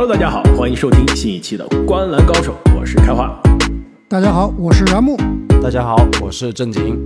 [0.00, 3.36] Hello，大家好，欢迎收听新一期的《观篮高手》，我是开花。
[4.08, 5.16] 大家好，我是然木。
[5.60, 6.96] 大家好，我是正经。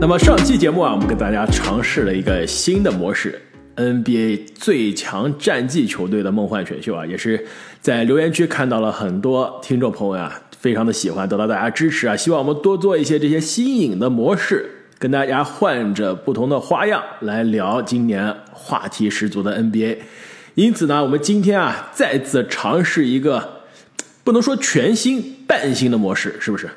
[0.00, 3.40] 那么上期节目啊，我们跟大家尝试了一个新的模式
[3.76, 7.46] ，NBA 最强战绩球队的梦幻选秀啊，也是
[7.80, 14.68] 在留言区看到了很多听众朋友啊，非常的喜欢，得到大家支持啊，希望我们多做一些这些新颖的模式，
[14.98, 19.98] 跟大家换着不同的花样来聊今年话题十足的 NBA。
[20.60, 23.62] 因此呢，我们今天啊，再次尝试一个
[24.22, 26.68] 不能说全新、半新的模式，是不是？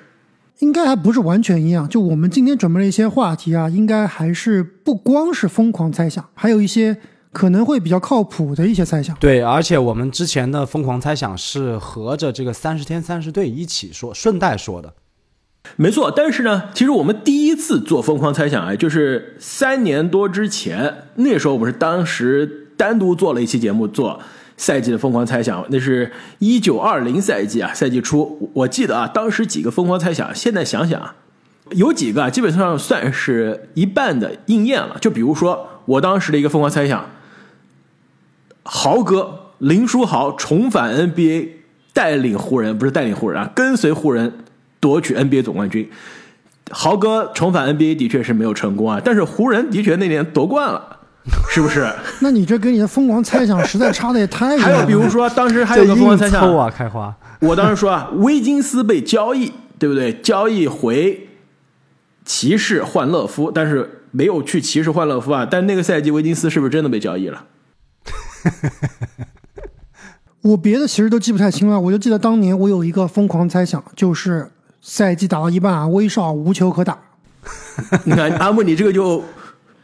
[0.59, 1.89] 应该还不是完全一样。
[1.89, 6.95] 就我们今天准备了一些话题啊，应该还是不光是疯狂猜想，还有一些
[7.33, 9.13] 可能会比较靠谱的一些猜想。
[9.19, 14.93] 对，而且我们之前的疯狂猜想是合着这个三十天三十队一起说，顺带说的。
[15.75, 22.61] 没错，但是呢，其实我们第一次做疯狂猜想啊，就是三年多之前，那时候我们是当时。
[22.83, 24.19] 单独做了一期节目，做
[24.57, 31.15] 赛季的疯狂猜想，那是一九二零赛季啊，赛季初，我记得啊，当时几个疯狂猜想，现在想想啊，
[31.71, 34.97] 有几个基本上算是一半的应验了。
[34.99, 37.09] 就比如说我当时的一个疯狂猜想，
[38.63, 41.47] 豪哥林书豪重返 NBA，
[41.93, 44.33] 带领湖人，不是带领湖人啊，跟随湖人
[44.81, 45.89] 夺取 NBA 总冠军。
[46.69, 50.99] 豪哥重返 NBA 的确是没有成功啊，但是湖人的确那年夺冠了。
[51.49, 51.89] 是不是？
[52.19, 54.63] 那你这跟你的疯狂猜想实在差的也太远了。
[54.63, 57.15] 还有比如说，当时还有个疯狂猜想啊，开花。
[57.39, 60.13] 我当时说啊，威金斯被交易，对不对？
[60.13, 61.29] 交易回
[62.25, 65.47] 骑士换乐夫，但是没有去骑士换乐夫啊。
[65.49, 67.45] 但那个赛季威金斯是不是真的被交易了？
[70.41, 74.51] 我别的其实都记不太清了，我就记得当年我有一个疯狂猜想，就是
[74.81, 76.97] 赛季打到一半啊，威少无球可打。
[78.03, 79.23] 你看阿木，你这个就。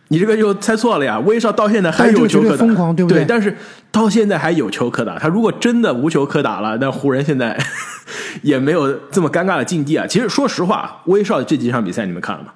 [0.10, 1.20] 你这个又猜错了呀！
[1.20, 3.24] 威少到现在还有球可打，疯狂对不对？
[3.26, 3.56] 但是
[3.92, 5.18] 到现在还有球可打。
[5.20, 7.56] 他如果真的无球可打了，那湖人现在
[8.42, 10.08] 也没有这么尴尬的境地啊。
[10.08, 12.50] 其实说实话，威少这几场比赛你们看了吗？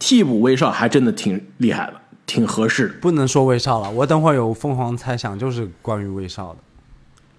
[0.00, 1.94] 替补威少还真的挺厉害的，
[2.26, 2.88] 挺合适。
[3.00, 6.56] 不能说威少了，我等会儿有疯狂猜想，就是关于威少的。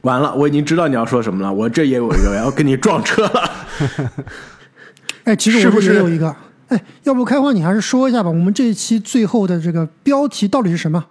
[0.03, 1.51] 完了，我已经知道你要说什么了。
[1.51, 3.51] 我这也有一个要跟你撞车了。
[5.25, 6.33] 哎，其实我也有一个。
[6.71, 8.29] 哎，要不开花，你还是说一下吧。
[8.29, 11.05] 我们这一期最后的这个标题到底是什么？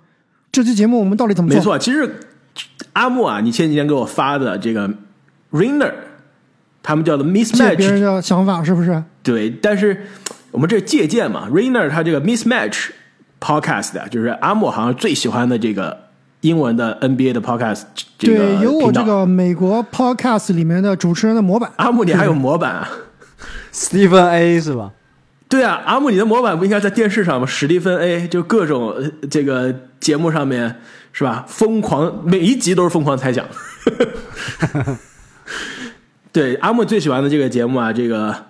[0.51, 1.59] 这期节目我们到底怎么做？
[1.59, 2.19] 没错，其实
[2.95, 4.89] 阿木啊，你前几天给我发的这个
[5.53, 5.93] Rainer，
[6.83, 9.05] 他们叫做 Mismatch，别人的想法是不是？
[9.23, 10.07] 对，但是
[10.51, 12.89] 我们这借鉴嘛，Rainer 他这个 Mismatch
[13.39, 15.97] Podcast 啊就是阿木好像最喜欢的这个
[16.41, 17.83] 英文的 NBA 的 Podcast。
[18.19, 21.71] 对，有我这个美国 Podcast 里面的主持人的模板。
[21.77, 22.89] 阿木，你还有模板啊
[23.73, 24.91] ？Stephen A 是吧？
[25.51, 27.45] 对啊，阿木，你的模板不应该在电视上吗？
[27.45, 28.95] 史蒂芬 A 就各种
[29.29, 30.77] 这个节目上面
[31.13, 31.45] 是吧？
[31.49, 33.45] 疯狂每一集都是疯狂猜想。
[36.31, 38.47] 对，阿木最喜欢的这个节目啊，这个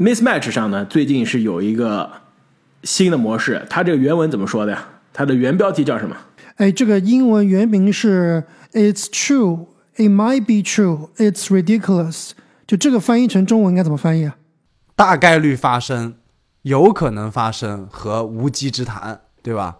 [0.00, 2.10] Mismatch 上呢，最近是有一个
[2.82, 3.64] 新的模式。
[3.70, 4.84] 它这个原文怎么说的呀？
[5.12, 6.16] 它的原标题叫什么？
[6.56, 8.42] 哎，这个英文原名是
[8.72, 12.30] "It's true, it might be true, it's ridiculous"。
[12.66, 14.34] 就这个翻译成中文应该怎么翻译啊？
[14.94, 16.14] 大概率发生，
[16.62, 19.78] 有可能发生和无稽之谈，对吧？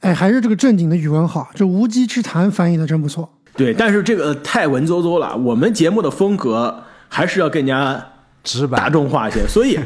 [0.00, 3.38] 哎，还是这个正经的语文好，这无稽之谈翻译的真不错。
[3.54, 8.12] 对，但是这个太文绉绉了，我们节目的风格还是要更加
[8.42, 9.78] 直白、大众化一些，所以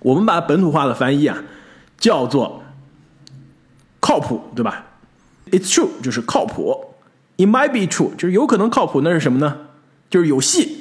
[0.00, 1.36] 我们把本土化的翻译啊
[1.98, 2.62] 叫做
[4.00, 4.86] 靠谱，对吧
[5.50, 6.94] ？It's true 就是靠谱
[7.36, 9.56] ，It might be true 就是有可能靠谱，那是什么呢？
[10.08, 10.77] 就是有戏。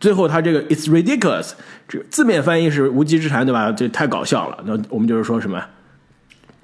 [0.00, 1.50] 最后，他这个 "It's ridiculous"，
[1.86, 3.70] 这字面翻译是无稽之谈，对吧？
[3.70, 4.58] 这太搞笑了。
[4.64, 5.62] 那我们就是说什么？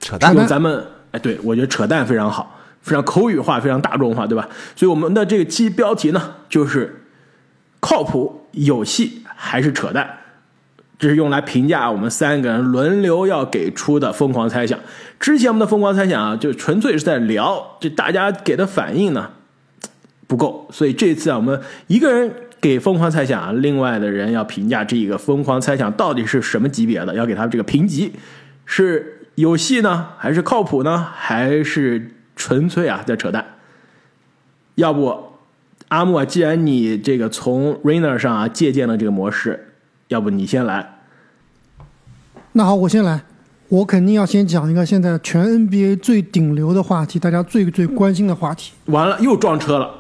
[0.00, 0.34] 扯淡。
[0.34, 0.82] 用咱们
[1.12, 4.48] 哎，对我觉得扯淡非常好，非常口语化，非常大众化，对吧？
[4.74, 7.04] 所以我们的这个期标题呢，就是
[7.78, 10.08] 靠谱、有戏还是扯淡？
[10.98, 14.80] 这是用来评价我们三个人轮流要给出的疯狂猜想。
[15.20, 19.30] 之前我们的疯狂猜想啊，就纯粹是在聊，这大家给的反应呢
[20.26, 22.32] 不够，所以这次啊，我们一个人。
[22.68, 23.52] 给疯狂猜想啊！
[23.52, 28.12] 另外的人要评价这个疯狂猜想到底是什么级别的，要给他这个评级，
[28.64, 33.44] 是有戏呢，还是靠谱呢，还是纯粹啊在扯淡？
[34.74, 35.16] 要不
[35.88, 39.68] 阿木啊，既然你这个从 Rainer 上啊借鉴了这个模式，
[40.08, 40.98] 要不你先来？
[42.52, 43.22] 那好，我先来。
[43.68, 48.72] 我肯定要先讲一个现在全 NBA 最顶流的话题，大家最最关心的话题。
[48.86, 49.94] 完了，又撞车了。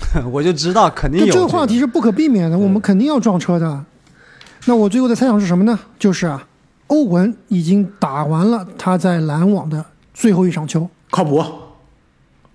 [0.30, 3.84] 我就知道肯定有这个话题是不可避免的，我们肯定要撞车的。
[4.66, 5.78] 那我最后的猜想是什么呢？
[5.98, 6.46] 就是啊，
[6.88, 11.44] 欧文已经打完了他在篮网的最后一场球，靠谱。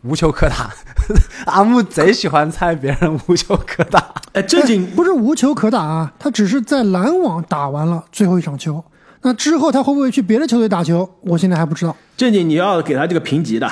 [0.03, 0.69] 无球可打。
[1.47, 4.13] 阿木贼喜欢猜别人无球可打。
[4.33, 8.83] 哎，正经 不是无球可打啊，他只是在篮网打完了最后一场球。
[9.21, 11.09] 那之后他会不会去别的球队打球？
[11.21, 11.95] 我现在还不知道。
[12.17, 13.71] 正经，你要给他这个评级的，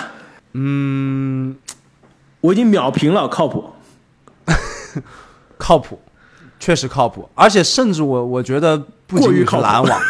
[0.53, 1.53] 嗯，
[2.41, 3.63] 我已经秒评了，靠谱。
[5.57, 5.99] 靠谱，
[6.59, 10.01] 确实靠谱，而且甚至我我觉得不仅仅是过于靠篮网，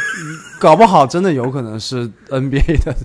[0.60, 2.96] 搞不好真的有可能是 NBA 的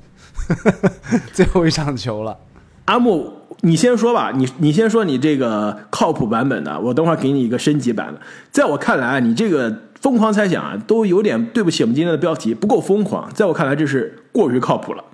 [1.35, 2.39] 最后一场球了。
[2.85, 3.33] 阿木，
[3.63, 8.21] 你先说吧，你你先说你这个靠谱版本的，我等会儿给你一个升级版的。
[8.53, 13.29] 在我看来，你这个疯狂猜想啊，都有点对不起我们今天的标题，不够疯狂。
[13.35, 15.05] 在我看来，这是过于靠谱了。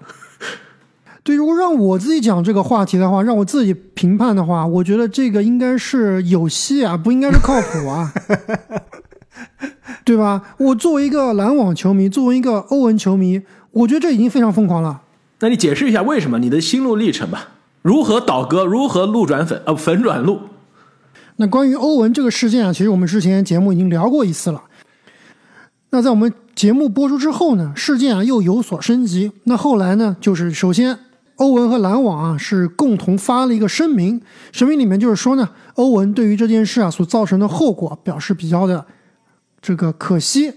[1.25, 8.13] 对，如果让我自己讲这个话题的话，让我自己评判的话，我觉得这个应该是有戏啊，不应该是靠谱啊，
[10.05, 10.43] 对吧？
[10.59, 15.03] 我作为一个篮网球迷，作为一个欧文球迷，我觉得这已经非常疯狂了。
[15.39, 17.51] 那你解释一下为什么你的心路历程吧？
[17.83, 18.65] 如何倒戈？
[18.65, 19.63] 如何路转粉？
[19.67, 20.41] 呃，粉转路？
[21.37, 24.63] 那关于欧文这个事件啊，其实我们之前节目已经聊过一次了。
[25.91, 29.31] 那在我们节目播出之后呢，事件啊又有所升级。
[29.45, 30.99] 那后来呢，就是首先
[31.37, 34.21] 欧文和篮网啊是共同发了一个声明，
[34.53, 38.85] 声明里面就是说呢，欧文对于这件事啊所造成的后果表示比较的
[39.61, 40.53] 这个可惜。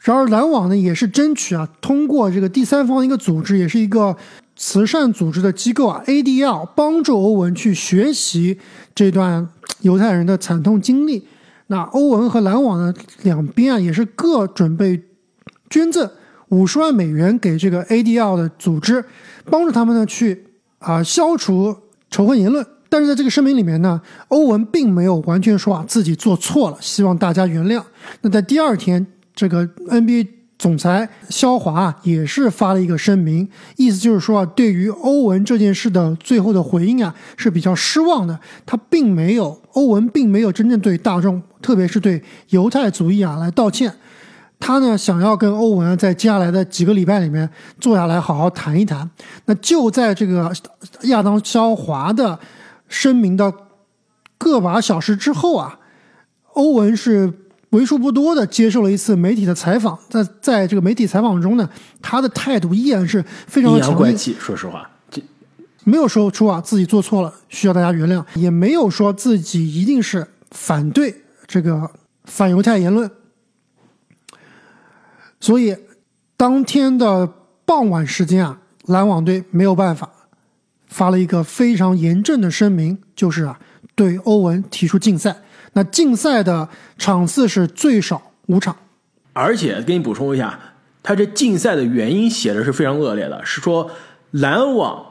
[0.00, 4.16] 然而篮网呢也是争取啊通过这个第三方一个组织，也是一个
[4.54, 8.58] 慈善组织的机构啊 ADL 帮助欧文去学习
[8.94, 9.48] 这段
[9.80, 11.26] 犹太人的惨痛经历。
[11.68, 12.92] 那欧文和篮网呢
[13.22, 15.02] 两边啊也是各准备
[15.70, 16.10] 捐赠
[16.50, 19.02] 五十万美元给这个 ADL 的组织，
[19.50, 20.44] 帮助他们呢去
[20.78, 21.76] 啊、消除
[22.10, 22.66] 仇恨言论。
[22.88, 27.82] 但是在这个声明里面呢，欧文并没有完全说啊自己做错了，希望大家原谅。
[28.20, 29.04] 那在第二天，
[29.34, 38.38] 这个 NBA 总裁肖华也是发了一个声明，意思就是说啊，对于欧文这件事的最后的回应啊是比较失望的。
[38.64, 43.92] 他并没有，欧文并没有真正对大众，特别是对犹太主义啊来道歉。
[44.58, 47.48] 他呢想要跟欧文啊在接下来的几个礼拜里面
[47.78, 49.08] 坐下来好好谈一谈。
[49.44, 50.50] 那就在这个
[51.02, 52.38] 亚当肖华的
[52.88, 53.52] 声明的
[54.38, 55.78] 个把小时之后啊，
[56.52, 57.32] 欧文是
[57.70, 61.68] 为数不多的接受了一次媒体的采访，在在这个媒体采访中呢，
[62.00, 65.20] 他的态度依然是非常强硬，阳怪气，说实话，这
[65.82, 71.14] 没有说出啊自己做错了，需要大家原谅，也没有说自己一定是反对
[71.46, 71.90] 这个
[72.24, 73.10] 反犹太言论。
[75.44, 75.76] 所以，
[76.38, 77.30] 当天的
[77.66, 80.10] 傍晚时间啊，篮网队没有办法，
[80.86, 83.60] 发了一个非常严正的声明，就是啊，
[83.94, 85.36] 对欧文提出禁赛。
[85.74, 88.74] 那禁赛的场次是最少五场。
[89.34, 90.58] 而且给你补充一下，
[91.02, 93.90] 他这禁赛的原因写的是非常恶劣的，是说
[94.30, 95.04] 篮网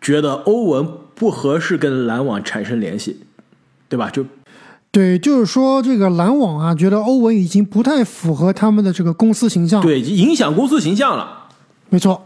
[0.00, 3.20] 觉得欧文不合适跟篮网产生联系，
[3.88, 4.10] 对吧？
[4.10, 4.26] 就
[4.92, 11.48] 对，就是说这个篮网啊，觉得欧文已经不太符合他们的这个公司形象。，对影响公司形象了。
[11.88, 12.22] 没错。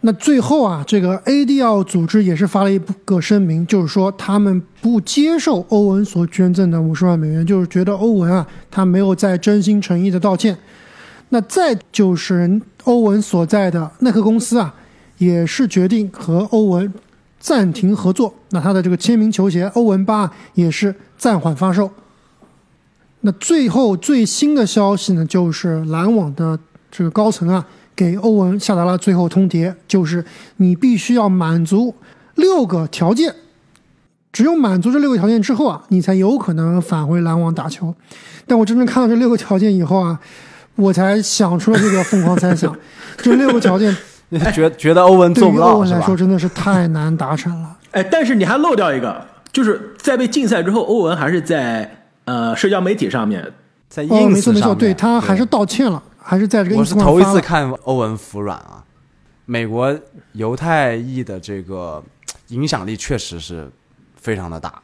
[0.00, 10.56] 那最后啊，这个 ADL 组织也是发了一个声明，就是说他们不接受欧文所捐赠的五十万美元，就是觉得欧文啊，他没有在真心诚意的道歉。
[11.28, 14.74] 那再就是欧文所在的耐克公司啊，
[15.18, 16.92] 也是决定和欧文
[17.44, 18.34] 暂停合作。
[18.52, 21.90] 那他的这个签名球鞋欧文八也是暂缓发售。
[23.20, 26.58] 那最后最新的消息呢，就是篮网的
[26.90, 30.24] 这个高层啊，给欧文下达了最后通牒，就是
[30.56, 31.94] 你必须要满足
[32.36, 33.34] 六个条件，
[34.32, 37.94] 只有满足这六个条件之后啊，你才有可能返回篮网打球。
[38.46, 40.18] 但我真正看到这六个条件以后啊，
[40.76, 42.74] 我才想出了这个疯狂猜想，
[43.18, 43.94] 这六个条件
[44.38, 46.16] 你 觉觉得欧文做不到是吧文来说？
[46.16, 47.76] 真的是太难达成了。
[47.92, 51.88] 哎，但是你还漏掉一个，就是在被禁赛之后，欧文还是在
[52.24, 53.52] 呃社交媒体上面，
[53.88, 57.40] 在哦，ins 没错没错，上对他还是道歉了，还是在这个我是头一次。
[57.40, 58.82] 看欧文服软啊。
[59.46, 59.94] 美国
[60.32, 62.02] 犹太裔的这个
[62.48, 63.70] 影响力确实是
[64.16, 64.80] 非常的大。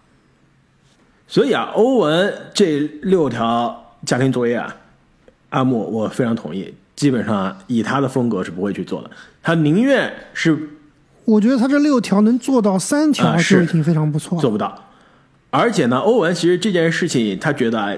[1.26, 4.76] 所以啊，欧文这六条家庭作业啊，
[5.49, 9.11] 阿木我非常同意，基本上以他的风格是不会去做的，
[9.42, 10.70] 他宁愿是
[11.25, 14.40] 我觉得他这六条能做到三条是已经非常不错了。
[14.42, 14.87] 做不到。
[15.50, 17.92] 而且呢，欧文其实这件事情，他觉得啊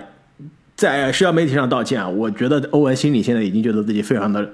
[0.74, 4.48] 在社交媒体上道歉啊，我觉得欧文心里现在已经觉得自己非常的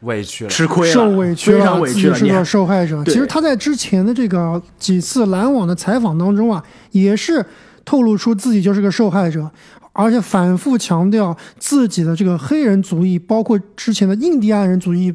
[0.00, 2.18] 委屈了，吃亏了，受委屈非常，委屈了。
[2.18, 3.02] 你是个受害者。
[3.04, 7.44] 其实他在之前的这个几次篮网的采访当中啊，也是
[7.84, 9.48] 透露出自己就是个受害者，
[9.92, 15.14] 而且反复强调自己的这个黑人族裔，包括之前的印第安人族裔，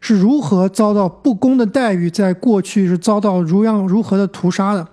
[0.00, 4.86] 是如何遭到不公的待遇，在过去是遭到如样如何的屠杀的。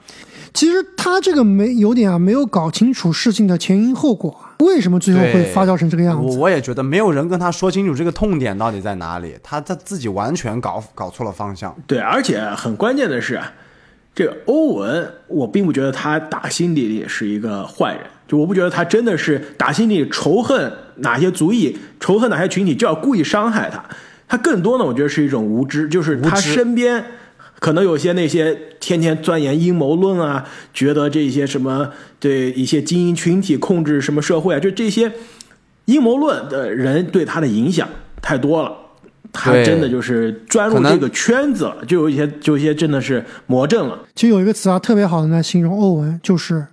[0.53, 6.35] 其实他这个没有点啊，没有搞清楚事情的前因后果啊，为什么最后会发酵成这个样子？
[6.35, 11.75] 我我也觉得没有人跟他说清楚这个痛点到底在哪里，他他自己完全搞搞错了方向。
[11.85, 13.53] 对，而且很关键的是啊，
[14.15, 23.83] 这个欧文，我并不觉得他打心底里是一个坏人，就我不觉得他真的是打心底里仇恨哪些族裔、仇恨哪些群体，就要故意伤害他。
[24.27, 27.03] 他更多呢，我觉得是一种无知，就是他身边
[27.59, 35.11] 可能有些那些天天钻研阴谋论啊，觉得这些什么对一些精英群体控制什么社会啊，就这些
[35.85, 37.87] 阴谋论的人对他的影响
[38.21, 38.71] 太多了。
[39.33, 43.99] 他真的就是钻入这个圈子了，就有一些，就有一些真的是魔怔了。
[44.15, 46.67] 其实有一个词啊，特别好的来形容欧文，就是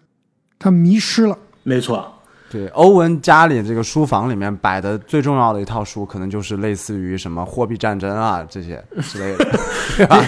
[0.59, 1.37] 他迷失了。
[1.65, 2.14] 没错，
[2.55, 9.45] 对，欧文家里这个书房里面摆的最重要的一套书，可能就是类似于什么货币战争啊这些之类的，
[9.99, 10.25] 对吧？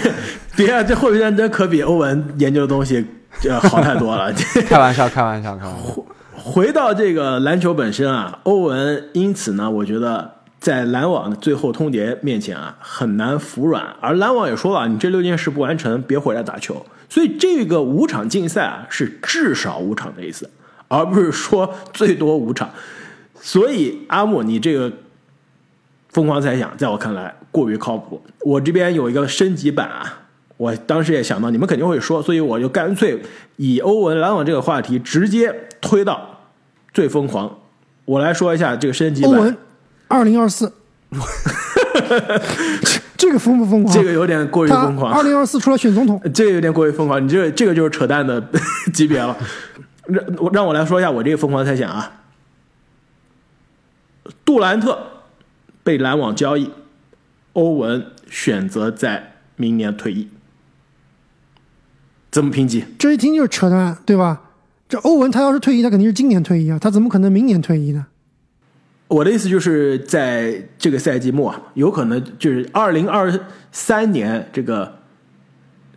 [0.56, 3.06] 对啊，这货币战争可比欧文研究的东西
[3.49, 4.33] 呃好太多了。
[4.66, 6.04] 开玩笑，开玩笑，开玩笑。
[6.35, 13.85] 回到这个篮球本身啊，欧文因此呢，我觉得在篮网的最后通牒面前啊，很难服软。
[14.00, 16.85] 而篮网也说了，你这六件事不完成，别回来打球。
[17.09, 20.50] 所以这个五场竞赛啊，是至少五场的意思，
[20.88, 22.71] 而不是说最多五场。
[23.40, 24.90] 所以阿木，你这个
[26.09, 28.21] 疯狂猜想，在我看来过于靠谱。
[28.40, 30.21] 我这边有一个升级版啊，
[30.57, 33.21] 我当时也想到你们肯定会说，所以我就干脆
[33.57, 36.40] 以欧文篮网这个话题直接推到
[36.93, 37.59] 最疯狂。
[38.05, 39.57] 我来说一下这个升级版欧文，
[40.09, 40.73] 二零二四，
[43.16, 43.95] 这个疯不疯狂？
[43.95, 48.43] 这个有点过于疯狂，二零二四出来选总统，这个有点过于疯狂，你这个这个就是扯淡的
[48.95, 49.37] 级别了。
[50.06, 52.22] 让我让我来说一下我这个疯狂猜想啊，
[54.44, 55.25] 杜兰特
[55.82, 56.70] 被篮网交易，
[57.52, 60.28] 欧文选择在明年退役，
[62.30, 62.84] 怎么评级？
[62.98, 64.42] 这一听就是扯淡，对吧？
[64.88, 68.06] 这欧文他要是退役，他肯定是今年退役啊，他怎么可能明年退役呢？
[69.08, 73.32] 我的意思就是在这个赛季末啊，有可能就是二零二
[73.70, 75.00] 三年这个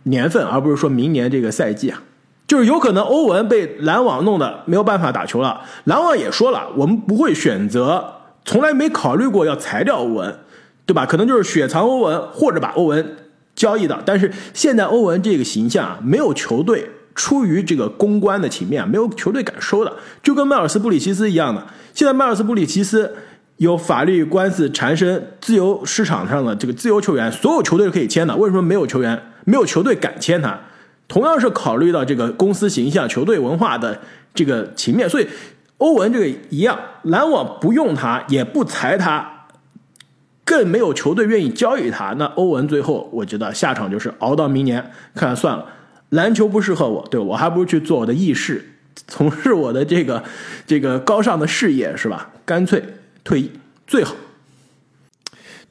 [0.04, 2.02] 年份，而不是说明年这个赛季啊，
[2.50, 5.60] 就是有可能欧文被篮网弄得没有办法打球了。
[5.84, 8.04] 篮网也说了，我们不会选择，
[8.44, 10.36] 从来没考虑过要裁掉欧文，
[10.84, 11.06] 对吧？
[11.06, 13.16] 可能就是雪藏欧文，或者把欧文
[13.54, 14.02] 交易的。
[14.04, 21.64] 但是现在欧文这个形象啊，没有球队出于这个公关的情面，没有球队敢收的，就跟迈尔斯布里奇斯一样的。
[21.94, 23.14] 现在迈尔斯布里奇斯
[23.58, 30.58] 有法律官司缠身，自由市场上的这个自由球员，所有球队都可以签的，为什么没有球员、没有球队敢签他？
[31.10, 34.00] 同样是考虑到这个公司形象、球队文化的
[34.32, 35.26] 这个情面，所以
[35.78, 39.48] 欧文这个一样，篮网不用他，也不裁他，
[40.44, 42.14] 更没有球队愿意交易他。
[42.16, 44.80] 那欧文最后，我觉得下场就是熬到明年，
[45.16, 45.66] 看看算了，
[46.10, 48.64] 篮球不适合我，对我还不如去做我的义事，
[49.08, 50.22] 从事我的这个
[50.64, 52.30] 这个高尚的事业，是吧？
[52.44, 52.84] 干脆
[53.24, 53.50] 退役
[53.84, 54.14] 最好。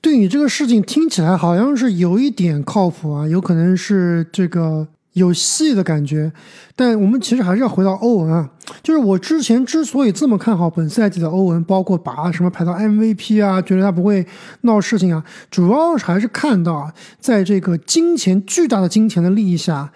[0.01, 6.31] 对你这个事情听起来好像是有一点靠谱啊，有可能是这个有戏的感觉。
[6.75, 8.49] 但我们其实还是要回到欧文啊，
[8.81, 14.25] 就是我之前之所以这么看好本赛季的欧文，包括把什么排到 MVP 啊，觉得他不会
[14.61, 19.91] 闹事情啊，主要还是看到，在这个金钱巨大的金钱的利益下。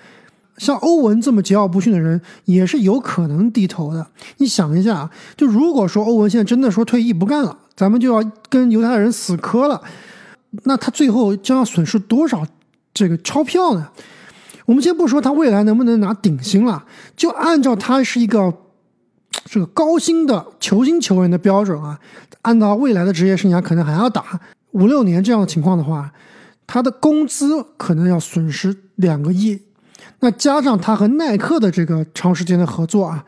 [0.59, 4.05] 像欧文这么桀骜不驯的人，也是有可能低头的。
[4.37, 9.81] 你想一下啊，就如果说欧文现在真的说退役不干了，咱们就要跟犹太人死磕了，
[10.65, 12.45] 那他最后将要损失多少
[12.93, 13.89] 这个钞票呢？
[14.65, 18.53] 我们先不说他未来能不能拿顶薪了，就按照他是一个
[19.45, 21.99] 这个高薪的球星球员的标准啊，
[22.43, 24.39] 按照未来的职业生涯可能还要打
[24.71, 26.11] 五六年这样的情况的话，
[26.65, 29.61] 他的工资可能要损失两个亿。
[30.19, 33.25] 那加上他和耐克的这个长时间的合作啊，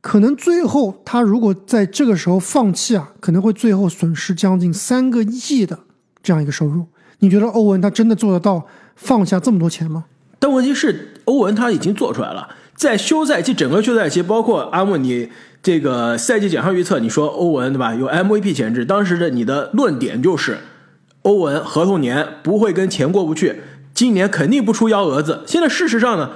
[0.00, 5.78] 可能最后他如果在这个时候放弃啊，可能会最后损失将近三个亿的
[6.22, 6.86] 这样一个收入。
[7.20, 8.66] 你觉得欧文他真的做得到
[8.96, 10.06] 放下这么多钱吗？
[10.40, 15.30] 但问题是，欧文他已经做出来了，在休赛期整个休赛期，包括阿木你
[15.62, 20.58] 这个赛季奖项预测，你说欧文对吧有 MVP 潜质，当时的你的论点就是
[21.22, 23.62] 欧文合同年不会跟钱过不去。
[23.92, 25.42] 今年肯定不出幺蛾子。
[25.46, 26.30] 现在事实上呢，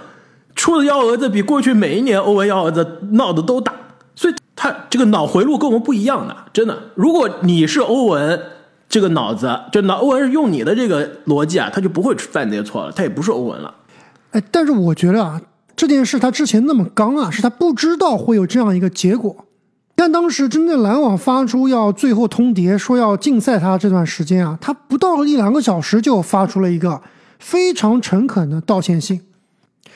[0.54, 3.72] 出的幺蛾子比过去每一年欧文幺蛾子闹的都大，
[4.14, 6.76] 所以他这个脑回路跟我们不一样的，真的。
[6.94, 8.38] 如果你是欧文
[8.86, 13.72] 这个脑子，就脑欧文是用你的这个逻辑啊，他就不会犯这些错了，他也不是欧文了。
[14.34, 15.40] 哎，但是我觉得啊，
[15.76, 19.46] 这件事他之前那么刚啊，是他不知道会有这样一个结果。
[19.94, 27.00] 但当时真正篮网发出要最后通牒说要禁赛他这段时间啊，他不到一两个小时就发出了一个
[27.38, 29.20] 非常诚恳的道歉信。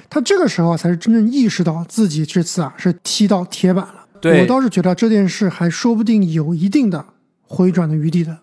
[0.08, 4.06] 他这个时候才是真正意识到自己这次啊是踢到铁板了。
[4.20, 7.04] 对我倒是觉得这件事还说不定有一定的
[7.42, 8.38] 回转的余地的。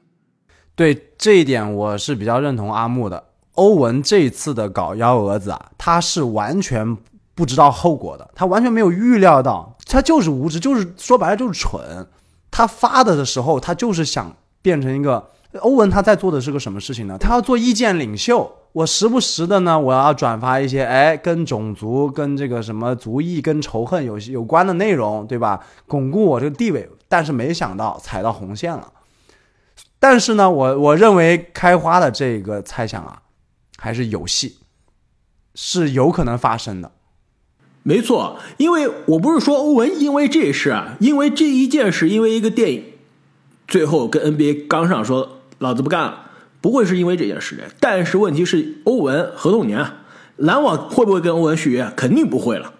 [0.75, 3.23] 对这一点，我是比较认同阿木的。
[3.55, 6.95] 欧文这一次的搞幺蛾子啊，他是完全
[7.33, 12.07] 不知道后果的，他完全没有预料到，他就是无知，就是说白了就是蠢。
[12.51, 17.17] 他发的的时候，他就是想变成一个欧文，他在做的是个什么事情呢？
[17.17, 18.49] 他要做意见领袖。
[18.71, 25.61] 我时不时的呢，我要转发一些哎跟种族、跟这个什么族裔、跟仇恨有有关的内容，对吧？
[25.87, 26.89] 巩固我这个地位。
[27.07, 28.91] 但是没想到踩到红线了。
[29.99, 33.21] 但是呢，我我认为开花的这个猜想啊，
[33.85, 34.55] 还是有戏，
[35.53, 36.91] 是有可能发生的。
[37.83, 42.83] 没错，因为我不是说欧文因为这事啊，因为这一件事，因为一个电影，
[43.67, 47.65] 最后跟 NBA 刚上说老子不干了，不会是因为这件事的。
[47.79, 49.85] 但是问题是，欧文合同年，
[50.37, 51.93] 篮网会不会跟欧文续约？
[51.95, 52.73] 肯定不会了。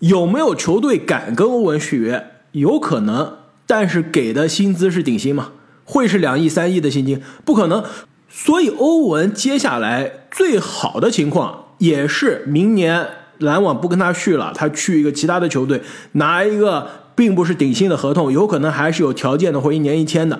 [0.00, 2.30] 有没有球队敢跟欧文续约？
[2.50, 5.52] 有可能，但是给的薪资是顶薪嘛？
[5.84, 7.22] 会是两亿、三亿的薪金？
[7.44, 7.84] 不可能。
[8.28, 13.06] 所以欧文接下来最好的情况也是明年
[13.38, 15.80] 篮网不跟他续了，他去一个其他的球队
[16.12, 20.38] 拿一个并不是顶薪的合同，有可能还是有条件的，或一年一签的。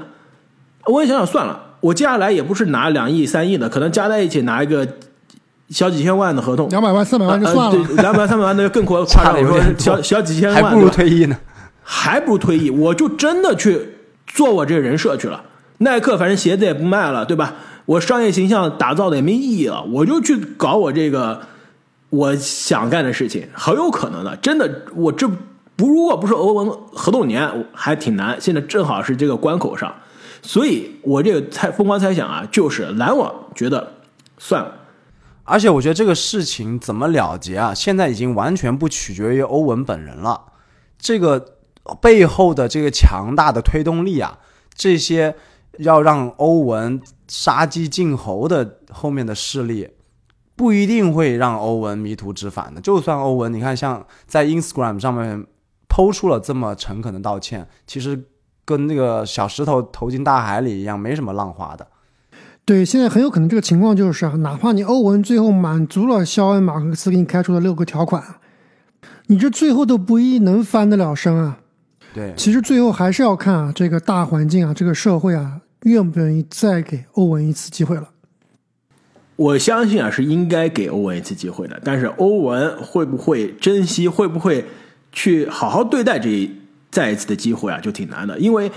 [0.87, 4.87] 我也想想算了，我接下来也不是拿两亿、三亿的，可能加在一起拿一个
[5.71, 7.87] 小几千万的合同，两百万、四百万就算了。
[7.97, 11.37] 两百万、三百万那就更夸夸张，我说小小几千万，还不如退役呢。
[11.83, 13.81] 还不如退役，我就真的去
[14.27, 15.43] 做我这个人设去了。
[15.79, 17.55] 耐克反正鞋子也不卖了，对吧？
[17.89, 21.41] 我商业形象打造的也没意义了，我就去搞我这个
[22.11, 24.37] 我想干的事情，很有可能的。
[24.37, 25.27] 真的，我这
[25.75, 28.39] 不如果不是欧文合同年，还挺难。
[28.39, 29.95] 现在正好是这个关口上，
[30.43, 33.95] 所以我这个猜疯狂猜想啊，就是篮网觉得
[34.37, 34.75] 算了。
[35.45, 40.39] 而且我觉得这个事情怎么了结啊，现在已经完全不取决于欧文本人了。
[40.99, 41.55] 这个
[42.03, 44.39] 背后的这个强大的推动力啊，
[44.75, 45.35] 这些
[45.79, 49.89] 要让欧文杀鸡儆猴的后面的势力，
[50.55, 52.81] 不一定会让欧文迷途知返的。
[52.81, 55.47] 就算欧文，你看像在 Instagram 上面
[55.89, 58.25] 抛出了这么诚恳的道歉，其实
[58.65, 61.87] 跟那个小石头投进大海里一样，没什么浪花的。
[62.65, 68.23] 对，现在很有可能这个情况就是啊，哪怕你欧文最后满足了肖恩·马克思给你开出的六个条款，
[69.29, 71.61] 你这最后都不一定能翻得了身啊。
[72.13, 78.11] 对，其实最后还是要看啊，这个大环境啊，这个社会啊，愿不愿意再给欧文一次机会了。
[79.37, 84.65] 我相信啊，是应该给欧文一次机会的，但是欧文会不会珍惜，会不会
[85.13, 86.51] 去好好对待这一
[86.91, 88.39] 再一次的机会啊，就挺难的。
[88.39, 88.73] 因为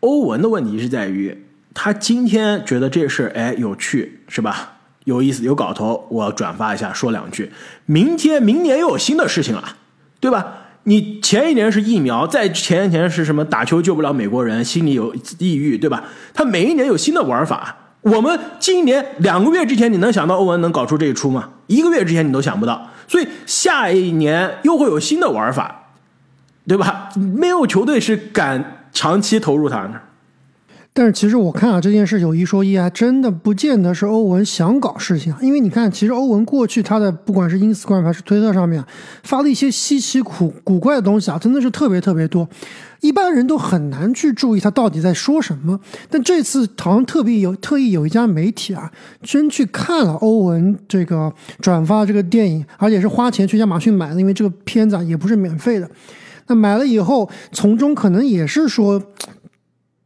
[0.00, 4.78] 欧文的问题是在于，他今天觉得这事哎有趣是吧？
[5.04, 7.52] 有意思有搞头，我转发一下说两句。
[7.86, 9.76] 明天明年又有新的事情了，
[10.18, 10.61] 对吧？
[10.84, 16.04] 你前一年是疫苗，再前一年是什么打球救不了美国人，心里有抑郁，对吧？
[16.34, 17.76] 他每一年有新的玩法。
[18.00, 21.50] 我们今年两个月之前，你能想到欧文能搞出这一出吗？
[21.68, 25.84] 一个月之前你都想不到，所以下一年又会有新的玩法，
[26.66, 27.10] 对吧？
[27.14, 30.00] 没有球队是敢长期投入他的。
[30.94, 35.38] 但是其实我看啊，这件事有一说一啊，真的不见得是欧文想搞事情啊。
[35.40, 38.84] 因为你看，其实欧文过去他的不管是 Instagram 还是推特上面
[39.22, 42.46] 发的一些稀奇古古怪的东西啊，真的是特别特别多，
[43.00, 45.80] 一般人都很难去注意他到底在说什么。
[46.10, 55.90] 但这次好像特别有特意有一家媒体啊，真去看了欧文这个转发这个电影，而且是花钱去亚马逊买的，因为这个片子啊也不是免费的。
[56.48, 59.02] 那买了以后，从中可能也是说。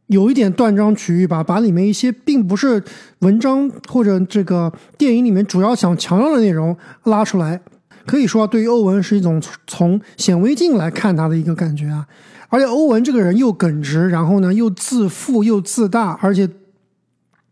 [0.07, 2.81] 有一点断章取义吧，把里面一些并不是
[3.19, 7.59] 文章或者这个电影里面主要想强调的内容拉出来，
[8.05, 12.07] 可以说对于欧文是一种从显微镜来看他的一个感觉啊。
[12.49, 16.49] 而且欧文这个人又耿直，然后呢又自负又自大，而且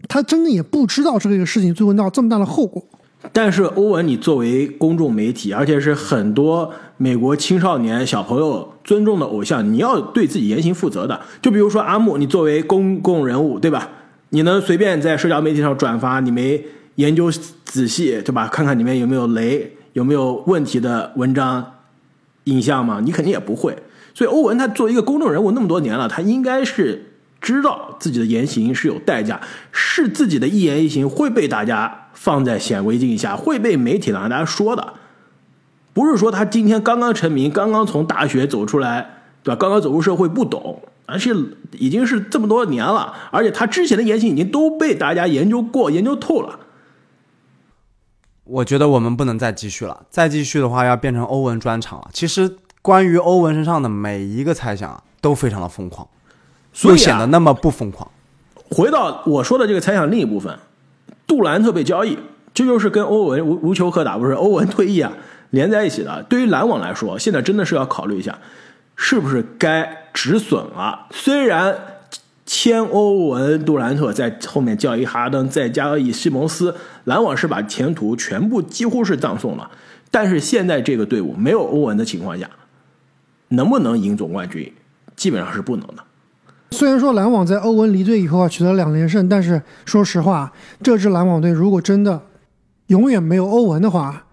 [0.08, 2.82] 他真的也不知道这个事情最后闹这么大的后果。
[3.34, 11.20] 但是欧文，你作为公众媒体，而且是很多美国青少年小朋友尊重的偶像，你要对自己言行负责的。
[11.42, 13.90] 就比如说阿木，你作为公共人物，对吧？
[14.30, 16.64] 你能随便在社交媒体上转发，你没
[16.96, 17.32] 研究
[17.64, 18.48] 仔细，对吧？
[18.48, 21.74] 看看里面有没有雷，有没有问题的文章、
[22.46, 23.02] 影像吗？
[23.04, 23.76] 你肯定也不会。
[24.14, 34.94] 所以欧文他作为一个公众人物那么多年了，他应该是知道自己的言行是有代价，是自己的一言一行会被大家放在显微镜下，会被媒体拿大家说的。
[35.94, 39.56] 不是说他今天刚刚成名，刚刚从大学走出来，对吧？
[39.56, 41.30] 刚刚走入社会不懂，而且
[41.74, 46.62] 已经是这么多年了，而且他之前的言行已经都被大家研究过、研究透了。
[48.46, 52.10] 我觉得我们不能再继续了，再继续的话要变成欧文专场了。
[52.12, 56.08] 其实关于欧文身上的每一个猜想啊，都非常的疯狂，
[56.74, 58.10] 所以显得那么不疯狂。
[58.72, 60.58] 回到我说的这个猜想另一部分，
[61.28, 62.18] 杜兰特被交易，
[62.54, 65.12] 这就是跟欧文无无球可打，不是 欧文退役啊
[65.52, 66.24] 连在一起的。
[66.30, 68.38] 对于篮网来说，现在真的是要考虑一下，
[68.96, 71.08] 是不是该止损了。
[71.12, 71.76] 虽然
[72.46, 79.70] 签欧文、杜兰特，在后面交易哈登，再交易西蒙斯，篮网是把前途全部几乎是葬送了。
[80.12, 82.50] 但是现在这个队伍没有欧文的情况下，
[83.50, 84.72] 能不能赢总冠军，
[85.16, 86.05] 基本上是不能的。
[86.76, 90.52] 虽然说篮网在欧文离队以后啊取得了两连胜，但是说实话，
[90.84, 92.22] 这支篮网队如果真的
[92.88, 94.26] 永远没有欧文的话，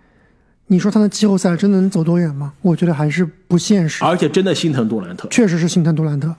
[0.67, 2.53] 你说他的季后赛真的能走多远吗？
[2.63, 4.05] 我觉得还是不现实。
[4.05, 5.29] 而且真的心疼杜兰特。
[5.29, 6.35] 确实是心疼杜兰特，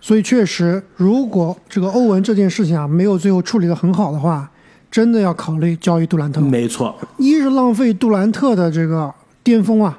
[0.00, 4.50] 所以确实，如果这个欧文这件事情啊没有最后处理的很好的话，
[4.90, 6.40] 真的要考虑交易杜兰特。
[6.40, 9.98] 没错，一是浪费杜兰特的这个巅峰啊，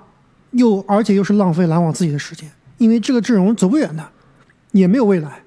[0.52, 4.04] 又而且又是浪费篮网自己的时间，因为这个阵容走不远的，
[4.78, 5.44] 也没有未来。